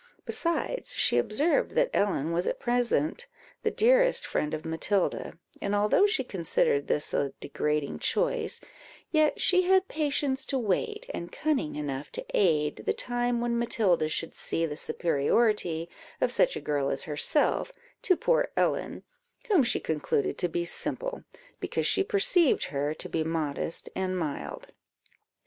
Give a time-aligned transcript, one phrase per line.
[0.25, 3.27] Besides, she observed that Ellen was at present
[3.61, 8.59] the dearest friend of Matilda; and although she considered this a degrading choice,
[9.11, 14.09] yet she had patience to wait, and cunning enough to aid, the time when Matilda
[14.09, 15.87] should see the superiority
[16.19, 17.71] of such a girl as herself
[18.01, 19.03] to poor Ellen,
[19.49, 21.23] whom she concluded to be simple,
[21.59, 24.69] because she perceived her to be modest and mild.